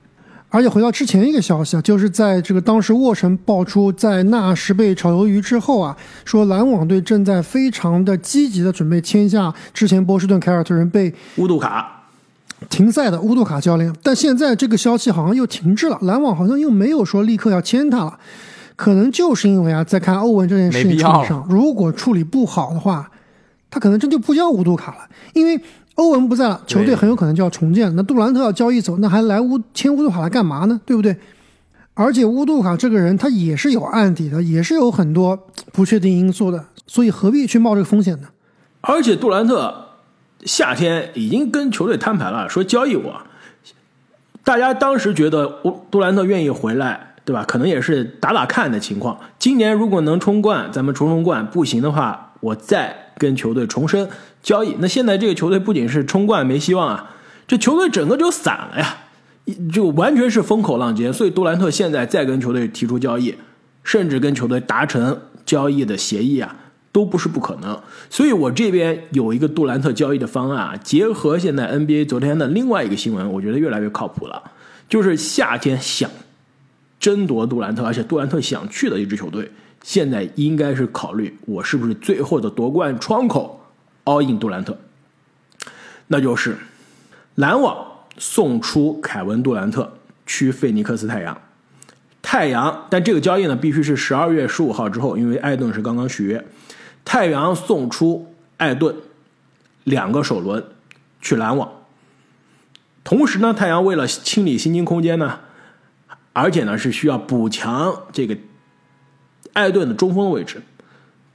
[0.52, 11.98] 而且回到之前一个消息啊，就是在这个当时沃城爆出在纳什被炒鱿鱼之后啊，说篮网队正在非常的积极的准备签下之前波士顿凯尔特人被乌杜卡。
[12.68, 18.18] 停赛的乌杜卡教练，但现在这个消息好像又停滞了，篮网好像又没有说立刻要签他了，
[18.76, 23.10] 可能就是因为啊，在看欧文这件事情上，如果处理不好的话，
[23.70, 25.58] 他可能真就不叫乌杜卡了，因为
[25.96, 30.80] 欧文不在了，球队很有可能就要重建，那杜兰特要交易走，那还来乌签乌杜卡来干嘛呢？
[30.86, 31.16] 对不对？
[31.94, 35.38] 而且乌杜卡这个人他也是有案底的，也是有很多
[35.72, 38.28] 不确定因素的，所以何必去冒这个风险呢？
[38.80, 39.88] 而且杜兰特
[40.46, 43.20] 夏天已经跟球队摊牌了，说交易我。
[44.42, 47.44] 大家当时觉得乌杜兰特愿意回来，对吧？
[47.46, 49.18] 可能也是打打看的情况。
[49.38, 54.08] 今年如果能冲冠，咱们冲冲冠；不行的话，我再跟球队重申
[54.42, 54.76] 交易。
[54.78, 58.98] 那现在这个球队不仅是冲冠没希望啊，这球队整个就散了呀，
[59.72, 61.12] 就完全是风口浪尖。
[61.12, 63.34] 所以杜兰特现在再跟球队提出交易，
[63.84, 66.56] 甚至跟球队达成交易的协议啊，
[66.92, 67.80] 都不是不可能。
[68.08, 74.42] 所以我这边有一个杜兰特交易的方案啊，结合现在 NBA 昨天的另外一个新闻，我觉得越来越靠谱了。
[74.88, 76.10] 就是夏天想
[76.98, 79.50] 争夺杜兰特，而且杜兰特想去的一支球队，
[79.82, 83.59] 现在应该是考虑我是不是最后的夺冠窗口
[84.10, 84.76] all in 杜兰特，
[86.08, 86.56] 那就是
[87.36, 87.86] 篮网
[88.18, 89.96] 送出凯文杜兰特
[90.26, 91.40] 去费尼克斯太阳。
[92.20, 96.44] 太阳，但这个交易呢必须是十二月十五号之后，因为艾顿是刚刚续约。
[97.04, 98.96] 太阳送出艾顿
[99.84, 100.64] 两个首轮
[101.22, 101.70] 去篮网，
[103.04, 105.40] 同时呢，太阳为了清理薪金空间呢，
[106.32, 108.36] 而且呢是需要补强这个
[109.52, 110.62] 艾顿的中锋位置，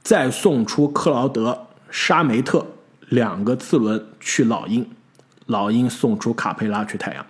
[0.02, 2.66] 再送出克劳德、沙梅特
[3.08, 4.86] 两个次轮去老鹰，
[5.46, 7.24] 老鹰送出卡佩拉去太阳，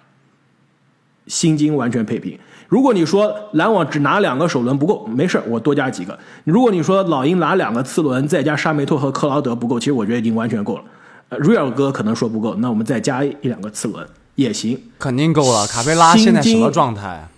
[1.26, 2.38] 薪金完全配平。
[2.68, 6.18] 如果你说篮网只拿两个首轮不够，没事我多加几个。
[6.44, 10.84] 如果你说老鹰拿两个次轮，再加沙梅特和克劳德不够，其实我觉得已经完全够了。
[11.28, 14.80] 呃，瑞尔哥可能说不够，那我们再加一两个次轮也行。
[14.98, 15.66] 肯定够了。
[15.66, 17.28] 卡佩拉现在什么状态？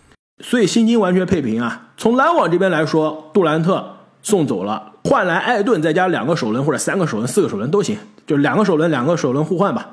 [0.40, 1.88] 所以薪金完全配平啊。
[1.96, 9.88] 从篮网这边来说，杜兰特送走了，换来艾顿再加两个首轮或者三个首轮、四个首轮都行，就两个首轮、两个首轮互换吧。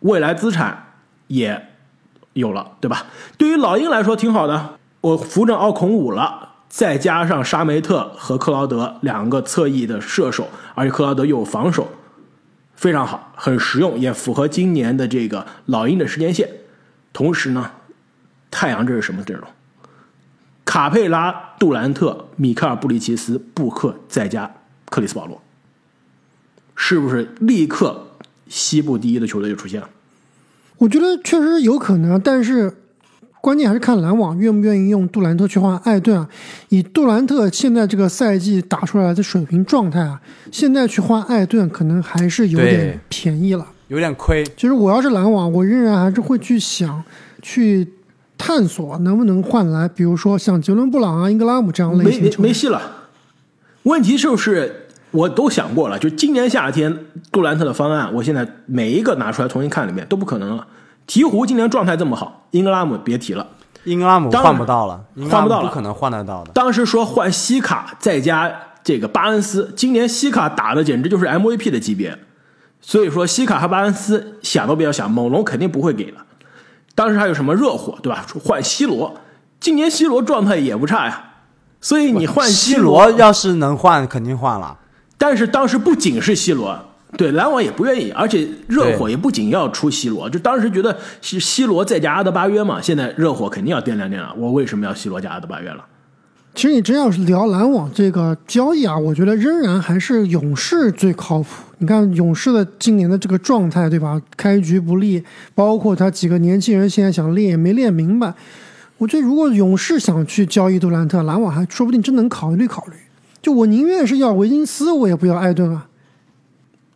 [0.00, 0.92] 未来资产
[1.26, 1.70] 也
[2.34, 3.06] 有了，对吧？
[3.36, 11.88] 对于老鹰来说挺好的，我扶正奥孔武了，再加上沙梅特和克劳德两个侧翼的射手，而且克劳德又有防守，
[12.76, 16.48] 非常好，很实用，也符合今年的这个老鹰的时间线。
[17.12, 17.72] 同时呢，
[18.50, 19.48] 太阳这是什么阵容？
[20.78, 24.48] 卡佩拉、杜兰特、米克尔布里奇斯、布克，再加
[24.88, 25.42] 克里斯保罗，
[26.76, 28.06] 是不是立刻
[28.46, 29.90] 西部第一的球队就出现了？
[30.76, 32.72] 我觉得确实有可能，但是
[33.40, 36.28] 关键还是看篮网愿不愿意用杜兰特去换艾顿啊。
[36.68, 43.66] 以杜兰特现在这个赛季打出来的水平状态啊，现在去换艾顿可能还是有点便宜了。
[43.88, 44.44] 有点亏。
[44.56, 47.02] 其实我要是篮网，我仍然还是会去想
[47.42, 47.84] 去
[48.38, 52.48] 探索能不能换来，比如说像杰伦布朗啊、英格拉姆这样类没没型球员。
[52.48, 52.80] 没戏了。
[53.82, 60.66] 问题就是我都想过了，就今年夏天杜兰特的方案，我现在每一个拿出来重新看了一遍都不可能了。
[61.06, 63.46] 鹈鹕今年状态这么好，英格拉姆别提了。
[63.84, 66.52] 英格拉姆当然换不到了，换不到了不可能换得到的。
[66.52, 68.52] 当时说换西卡再加
[68.84, 72.18] 这个巴恩斯，今年西卡打的简直就是 MVP 的级别，
[72.82, 76.18] 所以说西卡和巴恩斯想都不要想，猛龙肯定不会给的。
[76.98, 78.26] 当时还有什么热火对吧？
[78.44, 79.14] 换 C 罗，
[79.60, 81.34] 今年 C 罗状态也不差呀，
[81.80, 84.76] 所以你换 C 罗要是能换，肯定换了。
[85.16, 86.76] 但是当时不仅是 C 罗，
[87.16, 95.84] 对篮网也不愿意，而且热火也不仅要出 C 罗，就当时觉得是 C 罗再加阿德巴约嘛，现在热火肯定要掂量掂量，我为什么要 C 罗加阿德巴约了？
[96.58, 101.46] 其实你真要是聊篮网这个交易啊，我觉得仍然还是勇士最靠谱。
[101.78, 104.20] 你看勇士的今年的这个状态，对吧？
[104.36, 105.22] 开局不利，
[105.54, 108.34] 包括他几个年轻人现在想练也没练明白。
[108.96, 112.94] 我觉得如果勇士想去交易杜兰特，篮网还说不定真能考虑考虑。
[113.40, 115.86] 就我宁愿是要维金斯，我也不要艾顿啊。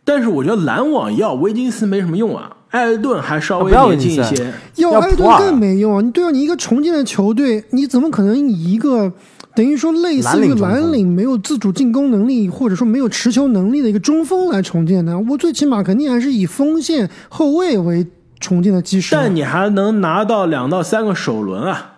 [0.03, 4.53] 但是我觉得篮网要维金斯没什么用啊，艾顿还稍微年轻一些。
[4.75, 6.01] 要艾顿更没用啊！
[6.01, 9.13] 你对啊，你一个重建的球队，你怎么可能以一个？
[9.55, 15.17] 等于说，类似于蓝领没有自主进攻能力，或者说没有持球能力的一个中锋来重建的？
[15.19, 18.07] 我最起码肯定还是以锋线后卫为
[18.39, 19.15] 重建的基石。
[19.15, 21.91] 但你还能拿到两到三个首轮啊？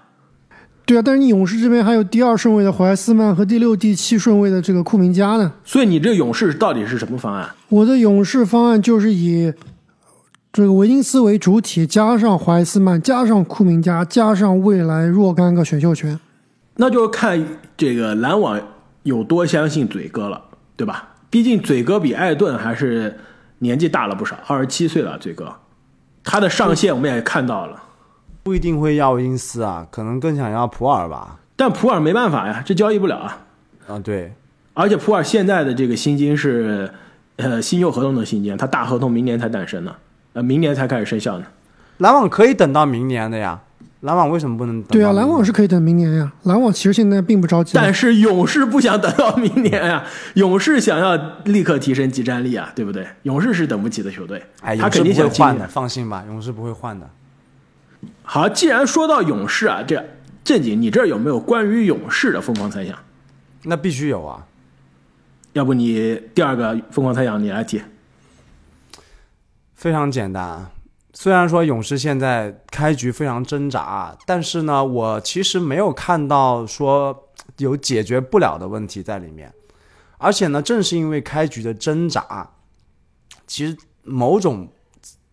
[0.86, 5.52] 对啊，但是你勇士这边还有第二顺位的怀斯曼和第六、第七顺位的这个库明加呢。
[5.63, 7.50] 所以你这个勇士到底是什么方案？
[7.70, 9.52] 我的勇士方案就是以
[10.52, 16.20] 这个维金斯为主体，加上怀斯曼，加上库明加，加上未来若干个选秀权。
[16.78, 17.46] 那就是看
[17.78, 18.60] 这个篮网
[19.04, 20.42] 有多相信嘴哥了，
[20.76, 21.10] 对吧？
[21.30, 23.20] 毕竟嘴哥比艾顿还是
[23.60, 25.18] 年纪大了不少，二十七岁了。
[25.18, 25.54] 嘴哥，
[26.24, 27.84] 他的上限我们也看到了，
[28.44, 31.40] 不一定会要因斯啊，可能更想要普尔吧。
[31.56, 33.46] 但普尔没办法呀，这交易不了啊。
[33.88, 34.34] 啊，对。
[34.74, 36.94] 而且普尔现在的这个薪金是
[37.38, 39.96] 呃新秀合同的薪金，他大合同明年才诞生呢，
[40.34, 41.46] 呃，明年才开始生效呢。
[41.98, 43.62] 篮网可以等到明年的呀。
[44.06, 44.82] 篮网为什么不能？
[44.84, 46.32] 对啊，篮网是可以等明年呀。
[46.44, 50.04] 篮网其实现在并不着急，但是勇士不想等到明年呀。
[50.36, 51.15] 勇士想要
[51.46, 53.08] 立刻提升集战力啊，对不对？
[53.24, 57.10] 勇士是等不起的球队，哎，他肯定想换的，放心吧，勇士不会换的。
[58.22, 60.04] 好，既然说到勇士啊，这
[60.44, 62.96] 正经，你这儿有没有关于勇士的疯狂猜想？
[63.63, 64.46] 那必须有啊。
[65.54, 67.82] 要不你第二个疯狂猜想你来提。
[69.74, 70.70] 非常简单。
[71.17, 79.51] 虽然说勇士现在开局非常挣扎，但是呢，我其实没有看到说有解决不了的问题在里面。
[80.17, 82.49] 而且呢，正是因为开局的挣扎，
[83.47, 84.67] 其实某种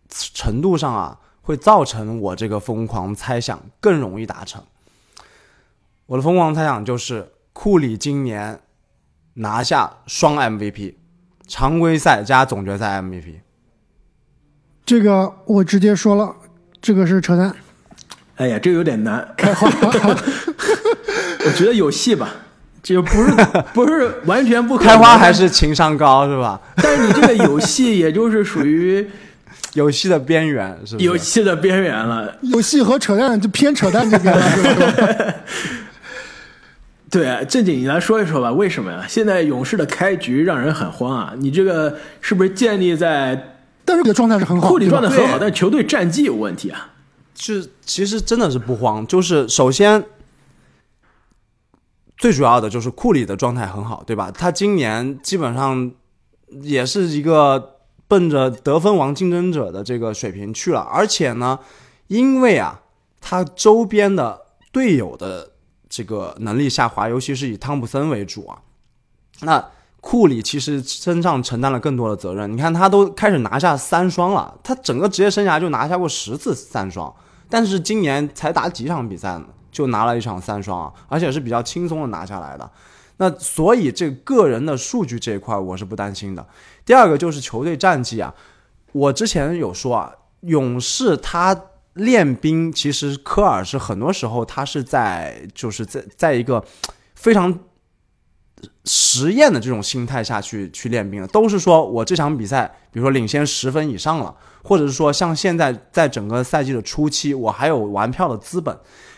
[0.08, 4.62] 程度上啊，会造成我这个疯狂猜想更容易达成。
[6.06, 8.60] 我的疯狂猜想就是库里今年
[9.34, 10.94] 拿下双 MVP，
[11.48, 13.40] 常规赛加总决赛 MVP。
[14.84, 16.34] 这个我直接说了，
[16.80, 17.54] 这个是扯淡。
[18.36, 19.68] 哎呀，这个有点难，开花。
[21.44, 22.28] 我觉得有戏吧，
[22.82, 23.30] 就不是
[23.72, 26.60] 不是完全不开花，还是情商高是吧？
[26.76, 29.08] 但是你这个有戏，也就是属于
[29.74, 32.36] 游戏的边缘，是游戏的边缘了。
[32.42, 35.34] 游戏和扯淡就偏扯淡这边了，是吧？
[37.08, 39.04] 对，正经你来说一说吧，为什么呀？
[39.08, 41.32] 现在勇士的开局让人很慌啊！
[41.38, 43.50] 你这个是不是建立在？
[43.84, 46.92] 但是你的状态是很好，库里状态很好，但球队战绩有问题啊。
[47.34, 49.06] 是，其实真的是不慌。
[49.06, 50.04] 就是首先，
[52.16, 54.30] 最主要的就是库里的状态很好，对吧？
[54.30, 55.90] 他今年基本上
[56.62, 60.80] 也是一个奔着得分王竞争者的这个水平去了。
[60.80, 61.58] 而且呢，
[62.06, 62.82] 因为啊，
[63.20, 64.40] 他周边的
[64.70, 65.50] 队友的
[65.88, 68.58] 这个能力下滑，尤其是以汤普森为主啊，
[69.40, 69.70] 那。
[70.04, 72.52] 库里其实身上承担了更多的责任。
[72.52, 77.14] 你看，他都开始拿下三双了，他整个职业生涯就拿下过十次三双，
[77.48, 82.68] 但是今年才打几场比赛，就拿了一场三双啊，而且是比较轻松的拿下来的。
[83.18, 86.44] 那所以这个人的数据这一块我是不担心的。
[86.84, 88.34] 第二个就是球队战绩啊，
[88.90, 91.56] 我之前有说啊，勇士他
[91.94, 96.64] 练兵，其实科尔是很多时候他是在就是在在一个
[97.14, 97.56] 非常。
[98.84, 108.76] 实验的这种心态下去去练兵的，都是说我这场比赛，比如说领先十分以上了，或者是说像现在在整个赛季的初期，我还有玩票的资本。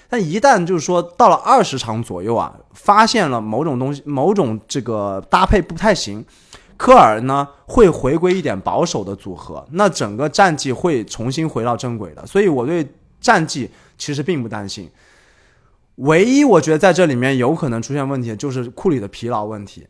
[0.09, 6.25] 但一旦就是说到了二十场左右啊，发现了某种东西，某种这个搭配不太行，
[6.77, 12.25] 科尔呢会回归一点保守的组合，那整个战绩会重新回到正轨的。
[12.27, 12.87] 所以我对
[13.21, 14.89] 战绩其实并不担心。
[15.97, 19.87] 唯一我觉得在这里面有可能出现问题的就是库里的疲劳问题，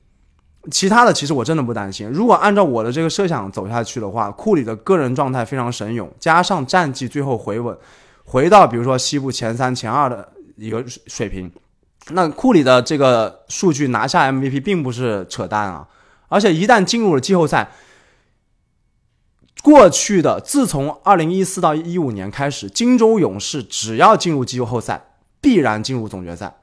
[0.70, 2.08] 其他的其实我真的不担心。
[2.08, 7.76] 如果按照我的这个设想走下去的话，库里的个人状态非常神勇，加上战绩最后回稳，
[8.24, 11.50] 回到比如说西部前三、前二的一个水平，
[12.10, 15.88] 那库里的这个数据拿下 MVP 并不是扯淡啊！
[16.28, 17.70] 而且一旦进入了季后赛，
[19.62, 25.13] 过去的自从二零一四到一五年开始，金州勇士只要进入季后赛，
[25.44, 26.54] 必然进入总决赛。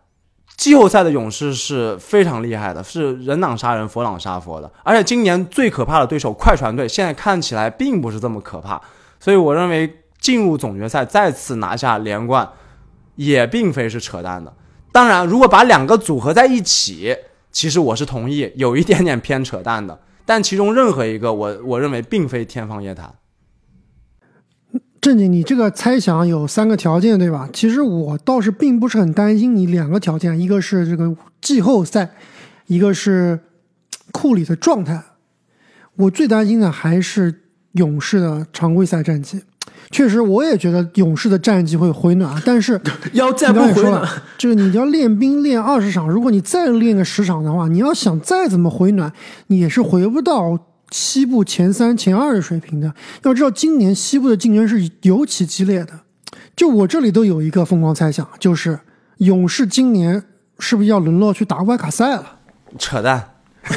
[0.57, 4.71] 季后赛的勇士是非常厉害的，是人挡杀人，佛挡杀佛的。
[4.83, 8.81] 而且今年最可怕的对手快船队，现在看起来并不是这么可怕。
[9.19, 12.49] 所以我认为进入总决赛再次拿下连冠，
[13.15, 14.51] 也并非是扯淡的。
[14.91, 17.15] 当然，如果把两个组合在一起，
[17.51, 19.99] 其实我是同意有一点点偏扯淡的。
[20.25, 23.13] 但其中任何一个，我我认为并非天方夜谭。
[25.01, 27.49] 正经，你这个猜想有三个条件，对吧？
[27.51, 31.11] 其实我倒是并不是很担心你两个条件，一个是这个
[31.41, 32.11] 季后赛，
[32.67, 33.39] 一个是
[34.11, 35.03] 库里的状态。
[35.95, 37.33] 我最担心的还是
[37.71, 39.41] 勇士的常规赛战绩。
[39.89, 42.79] 确实，我也觉得勇士的战绩会回暖，但是
[43.13, 49.11] 要再不回暖，这个你要练兵练二十场，如果你再练个十场的话，你要想再怎么回暖，
[49.47, 50.57] 你也是回不到。
[50.91, 56.01] 西部前三、前二的水平的，要知道今年西部的竞争是尤其激烈的。
[56.55, 58.77] 就我这里都有一个疯狂猜想，就是
[59.17, 60.21] 勇士今年
[60.59, 62.39] 是不是要沦落去打外卡赛了？
[62.77, 63.23] 扯淡，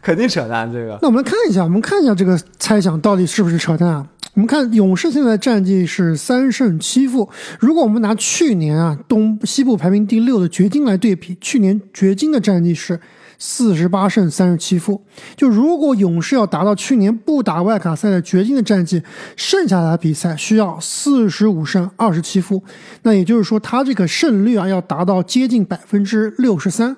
[0.00, 0.72] 肯定扯淡。
[0.72, 4.06] 这个，那我们来看一下，我们看一下这个猜想到底是不是扯淡啊？
[4.34, 7.28] 我们看勇士现在战绩是三胜七负。
[7.58, 13.00] 如果我们拿去年啊东西部排名第六的掘金来对比，去年掘金的战绩是。
[13.38, 15.04] 四十八胜三十七负，
[15.36, 19.02] 就如果勇士要达到去年不打外卡赛的掘金的战绩，
[19.36, 22.62] 剩下的比赛需要四十五胜二十七负，
[23.02, 26.96] 那也就是说，他这个胜率啊要达到接近百分之六十三，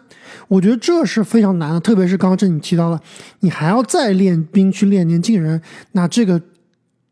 [0.48, 1.80] 我觉得这是非常难的。
[1.80, 3.00] 特别是刚刚这你提到了，
[3.40, 5.60] 你还要再练兵去练年轻人，
[5.92, 6.40] 那这个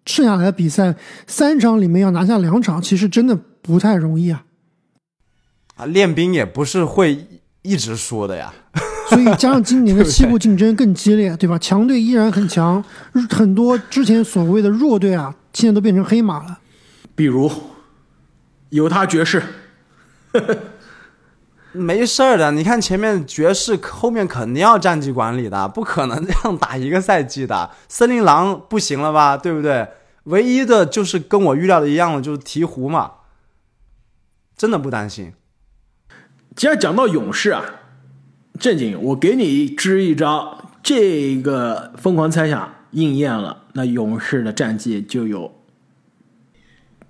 [0.07, 0.95] 剩下来的比赛
[1.27, 4.45] 三场里面要拿下两场，其实真的不太容易啊。
[5.77, 7.27] 啊，练兵也不是会
[7.63, 8.55] 一直输的呀。
[9.09, 11.59] 所以加上今年的 西部竞争更激烈，对吧？
[11.59, 12.83] 强队依然很强，
[13.31, 16.59] 很多之前所谓的弱队啊，现在都变成黑马了。
[17.15, 17.51] 比如
[18.71, 19.43] 犹他爵士，
[21.73, 22.51] 没事儿的。
[22.53, 27.71] 你看前面爵士后面肯定要战绩管理的，不可能这样打一个赛季的。
[27.89, 29.37] 森林狼不行了吧？
[29.37, 29.87] 对不对？
[30.25, 33.13] 唯一的就是跟我预料的一样的，就是鹈鹕嘛。
[34.57, 35.35] 真的不担心。
[36.57, 37.63] 既然讲到勇士啊。
[38.59, 45.53] 正经，我给你支一招，这个疯狂猜想应验了，那勇士的战绩就有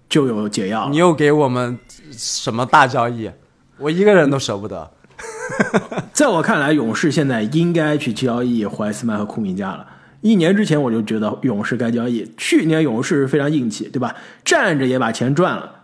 [0.08, 0.88] 就有解药。
[0.88, 1.78] 你又给我们
[2.10, 3.30] 什么大交易？
[3.78, 4.90] 我一个人都舍不得。
[6.12, 9.86] 在我看来，勇士现在应该去交易怀斯曼和库明加了。
[10.22, 14.16] 一年之前我就觉得勇士该交易，去年勇士非常硬气，对吧？
[14.44, 15.82] 站着也把钱赚了，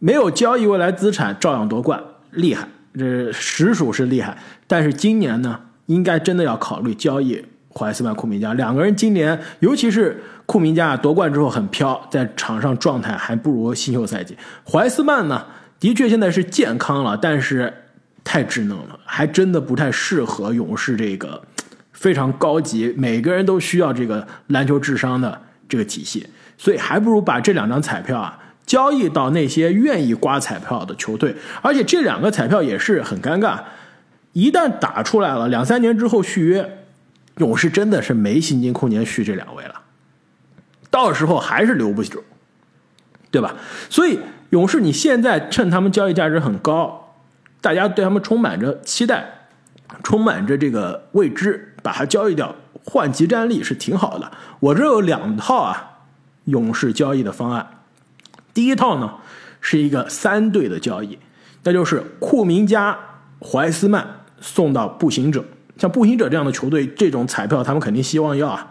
[0.00, 2.68] 没有交易未来资产照样夺冠，厉害。
[2.92, 8.94] 这实属是厉害，但是今年呢，应该真的要考虑交易怀斯曼、库明加两个人。
[8.96, 14.36] 今年尤其是库明加夺冠之后很飘，在场上状态还不如新秀赛季。
[14.68, 15.46] 怀斯曼呢，
[15.78, 17.72] 的确现在是健康了，但是
[18.24, 21.40] 太稚嫩了，还真的不太适合勇士这个
[21.92, 26.26] 非常高级、每个人都需要这个篮球智商的这个体系。
[26.58, 28.36] 所以还不如把这两张彩票啊。
[28.70, 33.58] 交易到那些愿意刮彩票的球队，而且这两个彩票也是很尴尬。
[34.32, 36.84] 一旦打出来了，两三年之后续约，
[37.38, 39.74] 勇士真的是没薪金空间续这两位了，
[40.88, 42.22] 到时候还是留不住，
[43.32, 43.56] 对吧？
[43.88, 47.16] 所以勇士你现在趁他们交易价值很高，
[47.60, 49.48] 大家对他们充满着期待，
[50.04, 52.54] 充满着这个未知，把它交易掉
[52.84, 54.30] 换集战力是挺好的。
[54.60, 55.98] 我这有两套啊，
[56.44, 57.68] 勇士交易的方案。
[58.60, 59.14] 第一套呢
[59.62, 61.18] 是一个三队的交易，
[61.62, 62.94] 那就是库明加、
[63.40, 64.06] 怀斯曼
[64.38, 65.42] 送到步行者。
[65.78, 68.70] 像步行者这样的球队，这种彩票他们肯定希望要啊。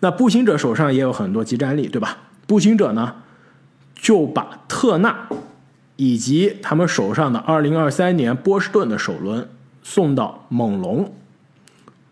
[0.00, 2.18] 那步行者手上也有很多集战力，对吧？
[2.48, 3.14] 步行者呢
[3.94, 5.28] 就把特纳
[5.94, 9.48] 以及他们手上的2023年波士顿的首轮
[9.84, 11.14] 送到猛龙。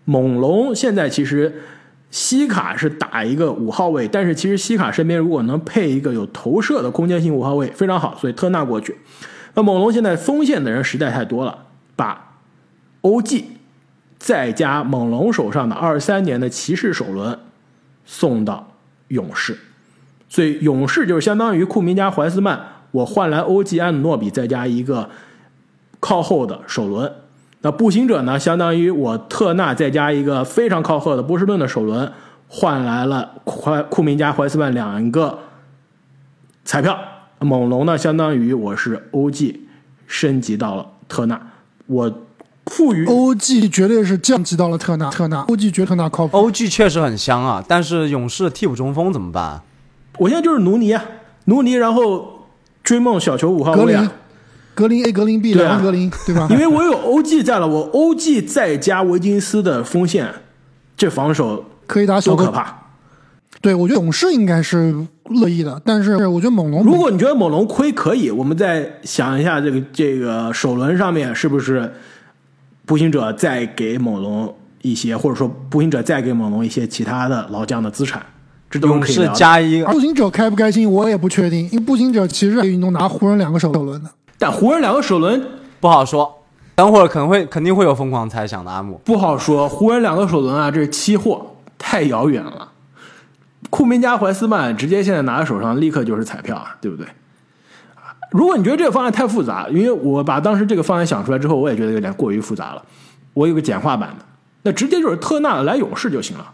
[0.05, 1.65] 猛龙现在其实。
[2.11, 8.97] 西卡是打一个五号位，但是其实西卡身边如果能配一个有投射的空间性五号位非常好，所以特纳过去。
[9.55, 12.39] 那猛龙现在锋线的人实在太多了，把
[13.03, 13.45] 欧 g
[14.19, 17.39] 再加猛龙手上的二三年的骑士首轮
[18.05, 18.73] 送到
[19.09, 19.59] 勇士，
[20.29, 22.61] 所以勇士就是相当于库明加怀斯曼，
[22.93, 25.11] 我换来欧 g 安努诺比再加一个
[26.01, 27.13] 靠后的首轮。
[27.67, 28.39] 那步行者呢？
[28.39, 32.13] 相当于我特纳再加一个非常靠后的波士顿的首轮，
[32.47, 35.41] 换来了怀库明加、怀斯曼两个
[36.65, 36.97] 彩票。
[37.41, 37.99] 猛龙呢？
[37.99, 39.57] 相当于我是 OG
[40.07, 41.41] 升级到了特纳，
[41.89, 42.13] 我
[42.67, 46.39] 赋予 OG 绝对是降级到了特纳，特纳 OG 绝对特纳靠谱。
[46.39, 49.61] OG 确实很香啊，但是勇士替补中锋怎么办？
[50.19, 51.05] 我现在就是努尼啊，
[51.47, 52.47] 努尼，然后
[52.85, 54.13] 追梦小球五号格林位啊，，
[54.77, 56.47] 格林 A 格林 B 对啊两个格林，对吧？
[56.51, 60.31] 因为我有 OG 在了，我 OG 再加维金斯的锋线，
[60.99, 62.83] 这防守可以打小可怕！
[63.63, 64.95] 对，我觉得勇士应该是
[65.31, 71.91] 乐意的，但是我觉得猛龙如果你觉得猛龙亏可以，我们再想一下这个这个首轮上面是不是
[72.85, 78.25] 步行者再给猛龙一些，或者说步行者再给猛龙一些其他的老将的资产，
[78.69, 79.27] 这都是。
[79.35, 84.11] 加一个步行者开不开心，我也不确定，因为步行者其实运动拿湖人两个首轮的。
[84.39, 85.43] 但湖人两个首轮
[85.81, 86.43] 不好说，
[86.75, 89.01] 等会儿可能会肯定会有疯狂猜想的阿木。
[89.05, 92.73] 不好说，湖人两个首轮啊，这是期货，太遥远了。
[93.71, 97.07] 库明加、怀斯曼直接现在拿在手上，立刻就是彩票啊，对不对？
[98.31, 102.83] 如果你觉得这个方案太复杂，因为我把当时这个方案想出来之后，我也觉得有点过于复杂了。
[103.33, 104.25] 我有个简化版的，
[104.63, 106.53] 那直接就是特纳来勇士就行了。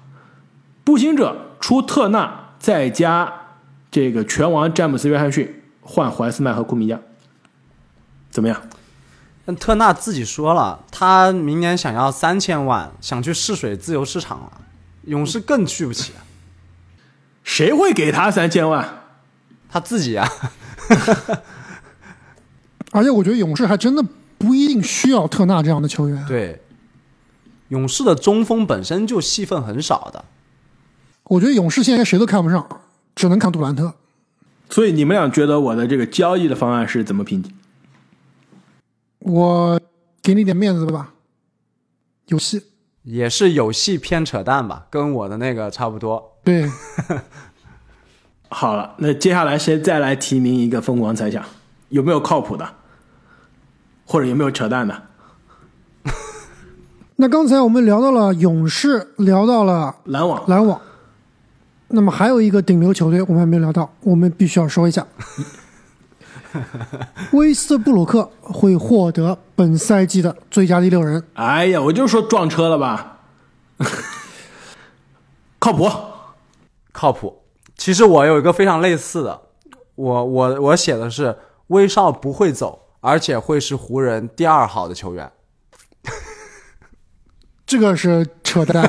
[0.85, 3.33] 步行者出特纳，再加
[3.91, 6.99] 这个拳王詹姆斯·约翰逊换怀斯曼和库明加，
[8.33, 8.61] 怎么样？
[9.45, 14.53] 但特纳自己说了，他明年想要三千万，想去试水自由市场了，
[15.05, 16.12] 勇士更去不起，
[17.43, 19.03] 谁会给他三千万？
[19.68, 20.28] 他自己啊。
[22.93, 24.05] 而且我觉得勇士还真的
[24.39, 26.24] 不一定需要特纳这样的球员。
[26.26, 26.62] 对，
[27.68, 30.24] 勇士的中锋本身就戏份很少的，
[31.24, 32.64] 我觉得勇士现在谁都看不上，
[33.16, 33.95] 只能看杜兰特。
[34.70, 37.53] 所以你们俩觉得我的这个交易的方案是怎么评级？
[39.25, 39.81] 我
[40.23, 41.14] 给你点面子吧，
[42.27, 42.62] 有戏。
[43.03, 46.39] 也是有戏偏扯淡吧，跟我的那个差不多。
[46.45, 46.70] 对，
[48.49, 51.45] 好了，那接下来谁再来提名一个疯狂猜想，
[51.89, 52.77] 有没有靠谱的，
[54.07, 55.03] 或者有没有扯淡的？
[57.16, 60.49] 那刚才我们聊到了勇士，聊到了篮网。
[60.49, 60.81] 篮网，
[61.89, 65.05] 那么还有一个顶流球队我们还没聊到，我们必须要说一下，
[67.33, 71.23] 威斯布鲁克会获得本赛季的最佳第六人。
[71.35, 73.21] 哎呀，我就说撞车了吧，
[75.59, 75.91] 靠谱。
[76.93, 77.43] 靠谱。
[77.77, 79.43] 其实我有一个非常类似的，
[79.95, 81.37] 我我我写的是
[81.69, 85.33] 威少不会走，而且会是湖人第二好的球员。
[87.67, 88.89] 这个是扯淡，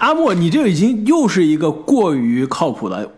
[0.00, 3.12] 阿莫，你这个已经又是一个过于靠谱的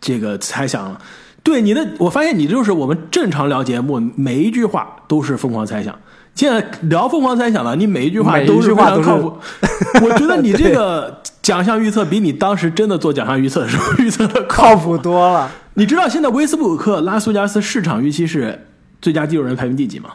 [0.00, 1.00] 这个猜想了。
[1.42, 5.98] 对你的，我发现你就是我们正常聊节目，每一句话都是疯狂猜想。
[6.34, 9.36] 现在聊疯狂猜想了，你每一句话都是非常靠谱。
[10.02, 14.96] 我觉得你这个奖项预测比你当时真的做奖项预测的时候预测的靠谱。
[14.96, 15.50] 多了。
[15.74, 18.66] 你知道现在威斯布鲁克、拉斯维加斯市场预期是
[19.00, 20.10] 最佳第六人排名第几吗？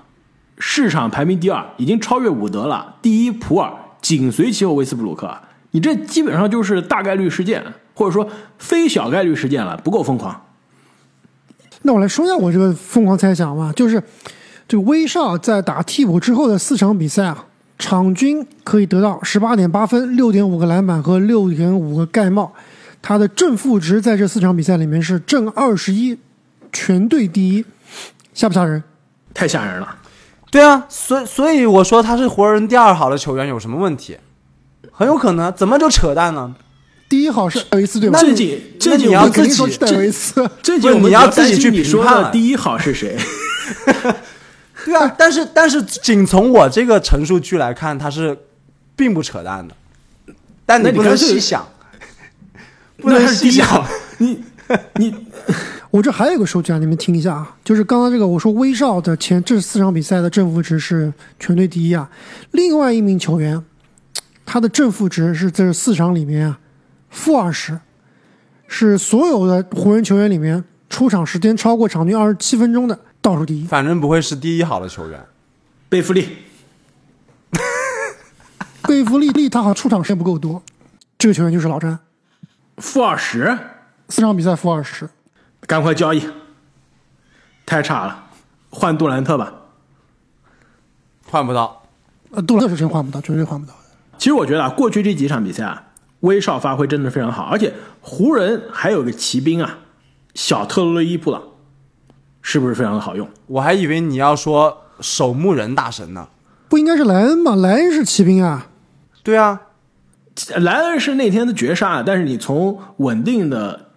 [0.57, 2.95] 市场排名第二，已经超越伍德了。
[3.01, 5.29] 第一普尔，紧随其后威斯布鲁克。
[5.71, 7.61] 你这基本上就是大概率事件，
[7.93, 10.44] 或者说非小概率事件了，不够疯狂。
[11.85, 14.01] 那我来说一下我这个疯狂猜想吧，就是
[14.67, 17.45] 这个威少在打替补之后的四场比赛啊，
[17.77, 22.51] 场均可以得到十八点八分、六点五个篮板和六点五个盖帽，
[23.03, 26.17] 他的正负值在这四场比赛里面是正二十一，
[26.73, 27.63] 全队第一，
[28.33, 28.83] 吓不吓人？
[29.31, 29.95] 太吓人了。
[30.49, 34.17] 对啊，所以所以我说他是湖人第二好的球员有什么问题？
[34.91, 36.55] 很有可能，怎么就扯淡呢？
[37.07, 38.19] 第一好是戴维斯对吧？
[38.19, 40.49] 这仅这那你要仅我们肯定自己说是戴维斯。
[40.61, 43.17] 这不是你要自己去评判的第一好是谁？
[44.85, 48.37] 对啊， 但是但是仅从我这个陈述句来看，他是
[48.95, 49.75] 并不扯淡的。
[50.65, 51.67] 但你不能细想，
[52.97, 53.87] 不能是第细想一好。。
[54.17, 54.43] 你
[54.95, 55.13] 你
[55.91, 62.09] 我这还有个数据啊，你们听一下啊，就是刚刚这个我说威少的前这四场比赛的正负值是全队第一啊，
[62.51, 63.63] 另外一名球员
[64.45, 66.59] 他的正负值是这四场里面啊
[67.15, 67.79] 负二十，
[68.67, 73.65] 是所有的湖人球员里面出场时间超过场均二十七分钟的倒数第一。
[73.65, 75.25] 反正不会是第一好的球员。
[75.87, 76.37] 贝弗利，
[78.83, 80.61] 贝弗利利他好像出场时间不够多，
[81.17, 81.97] 这个球员就是老詹，
[82.77, 83.57] 负二十，
[84.09, 85.09] 四场比赛负二十。
[85.61, 86.21] 赶快交易，
[87.65, 88.25] 太差了，
[88.69, 89.53] 换杜兰特吧。
[91.27, 91.83] 换不到，
[92.31, 93.79] 呃，杜兰特是真换不到，绝对换不到的。
[94.17, 95.83] 其实我觉得啊，过去这几场比赛啊，
[96.21, 99.79] 威少发挥真的非常好，而且湖人还有个骑兵啊，
[100.33, 101.41] 小特洛伊布朗，
[102.41, 103.27] 是不是非常的好用？
[103.47, 106.27] 我还以为你要说守墓人大神呢。
[106.67, 107.55] 不应该是莱恩吗？
[107.55, 108.69] 莱恩是骑兵啊，
[109.21, 109.61] 对啊，
[110.57, 113.91] 莱恩是那天的绝杀，但是你从稳定的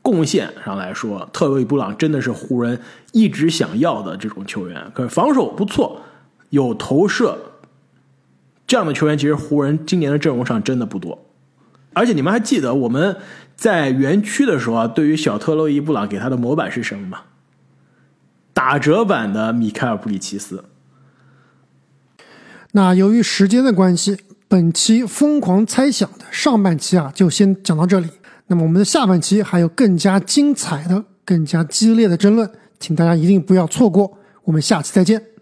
[0.00, 2.80] 贡献上来说，特洛伊布朗真的是湖人
[3.12, 4.90] 一直想要的这种球员。
[4.94, 6.02] 可是防守不错，
[6.50, 7.36] 有投射，
[8.66, 11.23] 这样的球员，其实湖人今年的阵容上真的不多。
[11.94, 13.16] 而且你们还记得我们
[13.56, 17.20] 在园区的时候啊，对于小特洛伊·布朗给他的模板是什么吗？
[18.52, 20.64] 打折版的米开尔·布里奇斯。
[22.72, 24.18] 那由于时间的关系，
[24.48, 28.08] 本期疯狂猜想的上半期啊，就先讲到这里。
[28.46, 34.18] 那么我们的下半期还有更加精彩的、更加激烈的争论，请大家一定不要错过。
[34.44, 35.33] 我们下期再见。